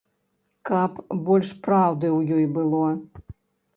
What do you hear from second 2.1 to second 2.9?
ў ёй было.